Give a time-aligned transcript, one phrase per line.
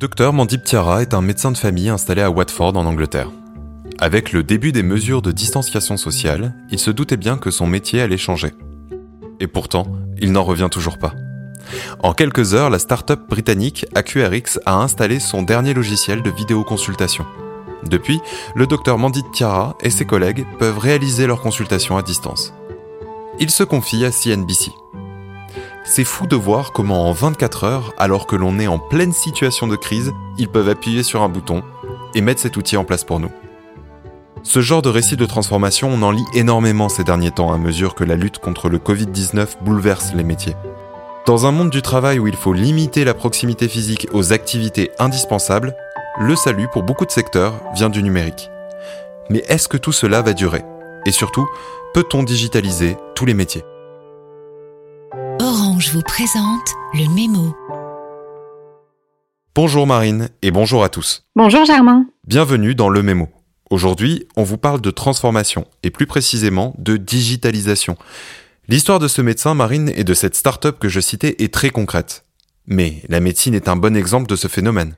[0.00, 3.30] Docteur Mandip Tiara est un médecin de famille installé à Watford en Angleterre.
[4.00, 8.00] Avec le début des mesures de distanciation sociale, il se doutait bien que son métier
[8.00, 8.52] allait changer.
[9.38, 9.86] Et pourtant,
[10.20, 11.14] il n'en revient toujours pas.
[12.00, 17.24] En quelques heures, la start-up britannique AQRX a installé son dernier logiciel de vidéoconsultation.
[17.88, 18.20] Depuis,
[18.56, 22.52] le docteur Mandip Tiara et ses collègues peuvent réaliser leurs consultations à distance.
[23.38, 24.72] Il se confie à CNBC.
[25.86, 29.66] C'est fou de voir comment en 24 heures, alors que l'on est en pleine situation
[29.66, 31.62] de crise, ils peuvent appuyer sur un bouton
[32.14, 33.30] et mettre cet outil en place pour nous.
[34.42, 37.94] Ce genre de récit de transformation, on en lit énormément ces derniers temps à mesure
[37.94, 40.56] que la lutte contre le Covid-19 bouleverse les métiers.
[41.26, 45.76] Dans un monde du travail où il faut limiter la proximité physique aux activités indispensables,
[46.18, 48.50] le salut pour beaucoup de secteurs vient du numérique.
[49.28, 50.62] Mais est-ce que tout cela va durer?
[51.04, 51.46] Et surtout,
[51.92, 53.64] peut-on digitaliser tous les métiers?
[55.84, 57.54] Orange vous présente le mémo.
[59.54, 61.24] Bonjour Marine et bonjour à tous.
[61.36, 62.06] Bonjour Germain.
[62.26, 63.28] Bienvenue dans le mémo.
[63.70, 67.96] Aujourd'hui, on vous parle de transformation et plus précisément de digitalisation.
[68.68, 72.24] L'histoire de ce médecin Marine et de cette start-up que je citais est très concrète.
[72.66, 74.96] Mais la médecine est un bon exemple de ce phénomène.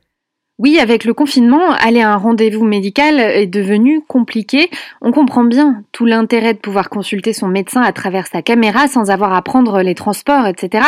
[0.58, 4.70] Oui, avec le confinement, aller à un rendez-vous médical est devenu compliqué.
[5.02, 9.10] On comprend bien tout l'intérêt de pouvoir consulter son médecin à travers sa caméra sans
[9.10, 10.86] avoir à prendre les transports, etc.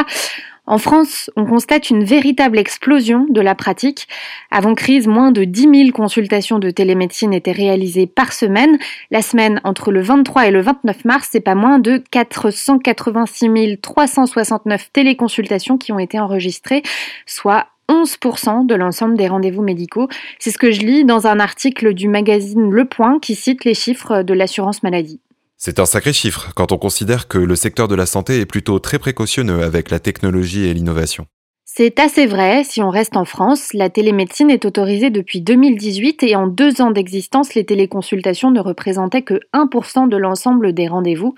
[0.65, 4.09] En France, on constate une véritable explosion de la pratique.
[4.51, 8.79] Avant crise, moins de 10 000 consultations de télémédecine étaient réalisées par semaine.
[9.11, 14.93] La semaine entre le 23 et le 29 mars, c'est pas moins de 486 369
[14.95, 16.83] téléconsultations qui ont été enregistrées,
[17.27, 20.09] soit 11% de l'ensemble des rendez-vous médicaux.
[20.39, 23.75] C'est ce que je lis dans un article du magazine Le Point qui cite les
[23.75, 25.21] chiffres de l'assurance maladie.
[25.57, 28.79] C'est un sacré chiffre quand on considère que le secteur de la santé est plutôt
[28.79, 31.27] très précautionneux avec la technologie et l'innovation.
[31.65, 36.35] C'est assez vrai, si on reste en France, la télémédecine est autorisée depuis 2018 et
[36.35, 41.35] en deux ans d'existence, les téléconsultations ne représentaient que 1% de l'ensemble des rendez-vous.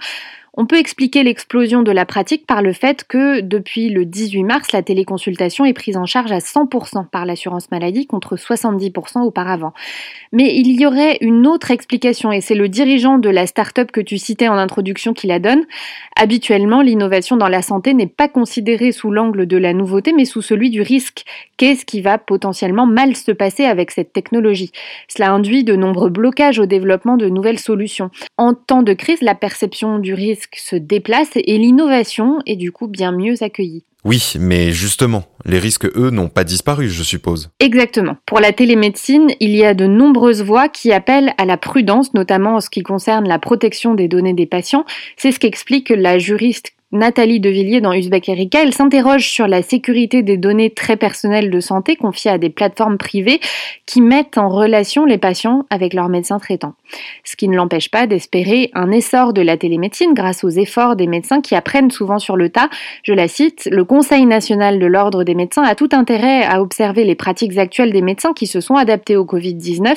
[0.55, 4.73] On peut expliquer l'explosion de la pratique par le fait que depuis le 18 mars,
[4.73, 9.73] la téléconsultation est prise en charge à 100% par l'assurance maladie contre 70% auparavant.
[10.33, 14.01] Mais il y aurait une autre explication et c'est le dirigeant de la start-up que
[14.01, 15.65] tu citais en introduction qui la donne.
[16.17, 20.43] Habituellement, l'innovation dans la santé n'est pas considérée sous l'angle de la nouveauté mais sous
[20.43, 21.25] celui du risque.
[21.59, 24.73] Qu'est-ce qui va potentiellement mal se passer avec cette technologie?
[25.07, 28.11] Cela induit de nombreux blocages au développement de nouvelles solutions.
[28.37, 32.89] En temps de crise, la perception du risque se déplace et l'innovation est du coup
[32.89, 33.85] bien mieux accueillie.
[34.05, 37.51] Oui, mais justement, les risques, eux, n'ont pas disparu, je suppose.
[37.61, 38.17] Exactement.
[38.25, 42.57] Pour la télémédecine, il y a de nombreuses voies qui appellent à la prudence, notamment
[42.57, 44.87] en ce qui concerne la protection des données des patients.
[45.17, 50.25] C'est ce qu'explique la juriste Nathalie Devilliers dans Uzbek Erika, elle s'interroge sur la sécurité
[50.25, 53.39] des données très personnelles de santé confiées à des plateformes privées
[53.87, 56.75] qui mettent en relation les patients avec leurs médecins traitants.
[57.23, 61.07] Ce qui ne l'empêche pas d'espérer un essor de la télémédecine grâce aux efforts des
[61.07, 62.71] médecins qui apprennent souvent sur le tas.
[63.05, 67.05] Je la cite, le Conseil national de l'ordre des médecins a tout intérêt à observer
[67.05, 69.95] les pratiques actuelles des médecins qui se sont adaptés au Covid-19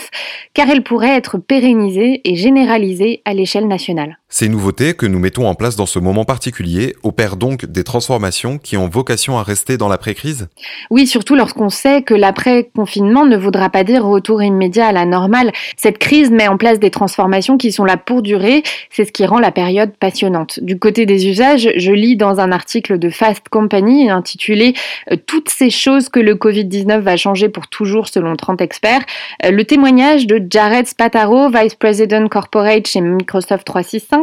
[0.54, 4.20] car elles pourraient être pérennisées et généralisées à l'échelle nationale.
[4.36, 8.58] Ces nouveautés que nous mettons en place dans ce moment particulier opèrent donc des transformations
[8.58, 10.48] qui ont vocation à rester dans l'après-crise?
[10.90, 15.52] Oui, surtout lorsqu'on sait que l'après-confinement ne voudra pas dire retour immédiat à la normale.
[15.78, 18.64] Cette crise met en place des transformations qui sont là pour durer.
[18.90, 20.60] C'est ce qui rend la période passionnante.
[20.64, 24.74] Du côté des usages, je lis dans un article de Fast Company intitulé
[25.12, 29.04] euh, Toutes ces choses que le Covid-19 va changer pour toujours selon 30 experts.
[29.46, 34.23] Euh, le témoignage de Jared Spataro, Vice President Corporate chez Microsoft 365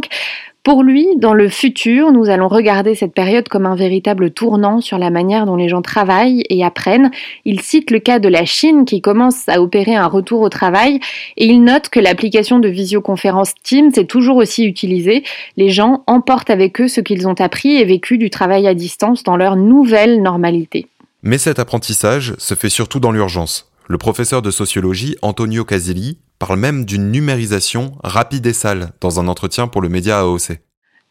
[0.62, 4.98] pour lui, dans le futur, nous allons regarder cette période comme un véritable tournant sur
[4.98, 7.10] la manière dont les gens travaillent et apprennent.
[7.46, 11.00] Il cite le cas de la Chine qui commence à opérer un retour au travail
[11.38, 15.24] et il note que l'application de visioconférence Teams est toujours aussi utilisée.
[15.56, 19.22] Les gens emportent avec eux ce qu'ils ont appris et vécu du travail à distance
[19.22, 20.88] dans leur nouvelle normalité.
[21.22, 23.69] Mais cet apprentissage se fait surtout dans l'urgence.
[23.90, 29.26] Le professeur de sociologie Antonio Casilli parle même d'une numérisation rapide et sale dans un
[29.26, 30.60] entretien pour le média AOC.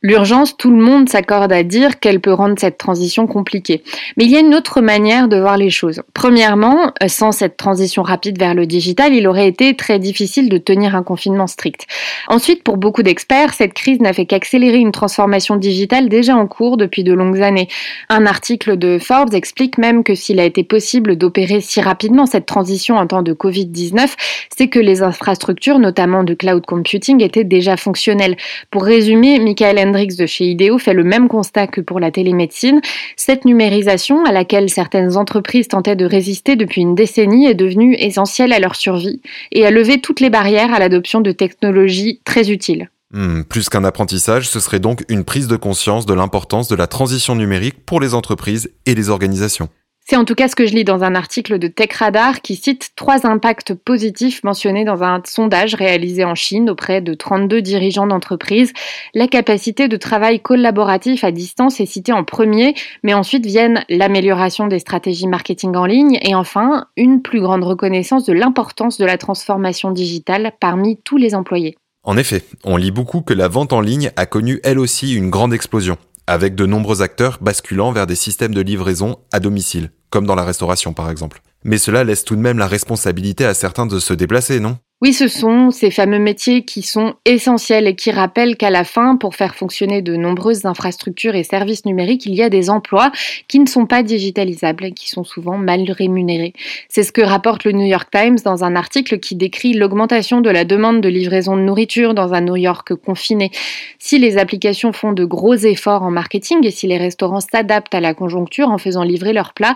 [0.02, 3.84] L'urgence, tout le monde s'accorde à dire qu'elle peut rendre cette transition compliquée.
[4.16, 6.02] Mais il y a une autre manière de voir les choses.
[6.14, 10.58] Premièrement, euh, sans cette transition rapide vers le digital, il aurait été très difficile de
[10.58, 11.86] tenir un confinement strict.
[12.30, 16.78] Ensuite, pour beaucoup d'experts, cette crise n'a fait qu'accélérer une transformation digitale déjà en cours
[16.78, 17.68] depuis de longues années.
[18.08, 22.46] Un article de Forbes explique même que s'il a été possible d'opérer si rapidement cette
[22.46, 24.08] transition en temps de Covid-19,
[24.56, 28.38] c'est que les infrastructures, notamment de cloud computing, étaient déjà fonctionnelles.
[28.72, 32.82] Pour résumer, Michael Hendricks de chez IDEO fait le même constat que pour la télémédecine.
[33.16, 38.54] Cette numérisation, à laquelle certaines entreprises tentaient de résister depuis une décennie, est devenue essentielle
[38.54, 39.22] à leur survie
[39.52, 42.90] et a levé toutes les barrières à l'adoption de technologies très utiles.
[43.12, 46.86] Hmm, plus qu'un apprentissage, ce serait donc une prise de conscience de l'importance de la
[46.86, 49.70] transition numérique pour les entreprises et les organisations.
[50.10, 52.94] C'est en tout cas ce que je lis dans un article de TechRadar qui cite
[52.96, 58.74] trois impacts positifs mentionnés dans un sondage réalisé en Chine auprès de 32 dirigeants d'entreprises.
[59.14, 62.74] La capacité de travail collaboratif à distance est citée en premier,
[63.04, 68.26] mais ensuite viennent l'amélioration des stratégies marketing en ligne et enfin une plus grande reconnaissance
[68.26, 71.78] de l'importance de la transformation digitale parmi tous les employés.
[72.04, 75.30] En effet, on lit beaucoup que la vente en ligne a connu elle aussi une
[75.30, 75.98] grande explosion,
[76.30, 80.44] avec de nombreux acteurs basculant vers des systèmes de livraison à domicile comme dans la
[80.44, 81.42] restauration par exemple.
[81.64, 84.78] Mais cela laisse tout de même la responsabilité à certains de se déplacer, non?
[85.02, 89.16] Oui, ce sont ces fameux métiers qui sont essentiels et qui rappellent qu'à la fin,
[89.16, 93.10] pour faire fonctionner de nombreuses infrastructures et services numériques, il y a des emplois
[93.48, 96.52] qui ne sont pas digitalisables et qui sont souvent mal rémunérés.
[96.90, 100.50] C'est ce que rapporte le New York Times dans un article qui décrit l'augmentation de
[100.50, 103.52] la demande de livraison de nourriture dans un New York confiné.
[104.00, 108.02] Si les applications font de gros efforts en marketing et si les restaurants s'adaptent à
[108.02, 109.76] la conjoncture en faisant livrer leurs plats,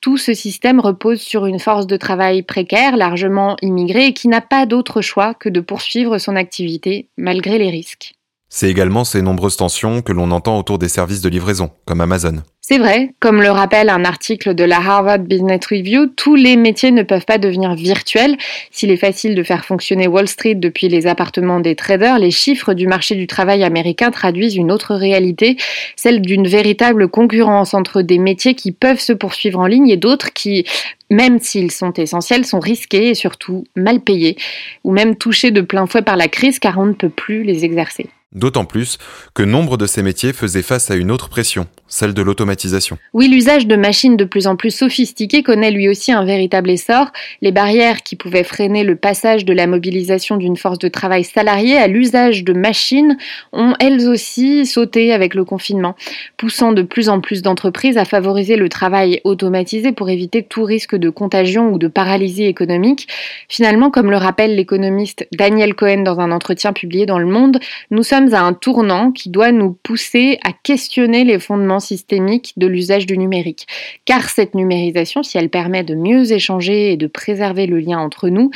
[0.00, 4.66] tout ce système repose sur une force de travail précaire, largement immigrée, qui n'a pas
[4.66, 8.14] d'autre choix que de poursuivre son activité malgré les risques.
[8.52, 12.42] C'est également ces nombreuses tensions que l'on entend autour des services de livraison, comme Amazon.
[12.60, 16.90] C'est vrai, comme le rappelle un article de la Harvard Business Review, tous les métiers
[16.90, 18.36] ne peuvent pas devenir virtuels.
[18.72, 22.74] S'il est facile de faire fonctionner Wall Street depuis les appartements des traders, les chiffres
[22.74, 25.56] du marché du travail américain traduisent une autre réalité,
[25.94, 30.32] celle d'une véritable concurrence entre des métiers qui peuvent se poursuivre en ligne et d'autres
[30.32, 30.64] qui,
[31.08, 34.36] même s'ils sont essentiels, sont risqués et surtout mal payés,
[34.82, 37.64] ou même touchés de plein fouet par la crise car on ne peut plus les
[37.64, 38.10] exercer.
[38.32, 38.98] D'autant plus
[39.34, 42.96] que nombre de ces métiers faisaient face à une autre pression, celle de l'automatisation.
[43.12, 47.12] Oui, l'usage de machines de plus en plus sophistiquées connaît lui aussi un véritable essor.
[47.42, 51.76] Les barrières qui pouvaient freiner le passage de la mobilisation d'une force de travail salariée
[51.76, 53.18] à l'usage de machines
[53.52, 55.96] ont elles aussi sauté avec le confinement,
[56.36, 60.94] poussant de plus en plus d'entreprises à favoriser le travail automatisé pour éviter tout risque
[60.94, 63.08] de contagion ou de paralysie économique.
[63.48, 67.58] Finalement, comme le rappelle l'économiste Daniel Cohen dans un entretien publié dans Le Monde,
[67.90, 72.66] nous sommes à un tournant qui doit nous pousser à questionner les fondements systémiques de
[72.66, 73.66] l'usage du numérique.
[74.04, 78.28] Car cette numérisation, si elle permet de mieux échanger et de préserver le lien entre
[78.28, 78.50] nous,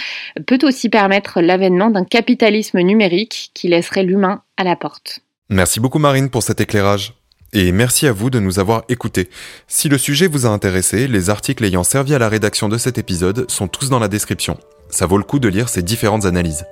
[0.47, 5.21] peut aussi permettre l'avènement d'un capitalisme numérique qui laisserait l'humain à la porte.
[5.49, 7.15] Merci beaucoup Marine pour cet éclairage.
[7.53, 9.29] Et merci à vous de nous avoir écoutés.
[9.69, 12.99] Si le sujet vous a intéressé, les articles ayant servi à la rédaction de cet
[12.99, 14.59] épisode sont tous dans la description.
[14.91, 16.65] Ça vaut le coup de lire ces différentes analyses.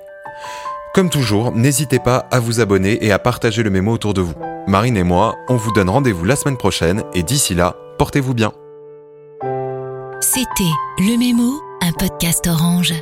[0.93, 4.52] Comme toujours, n'hésitez pas à vous abonner et à partager le mémo autour de vous.
[4.67, 8.53] Marine et moi, on vous donne rendez-vous la semaine prochaine et d'ici là, portez-vous bien.
[10.21, 10.63] C'était
[10.99, 12.93] Le Mémo, un podcast orange.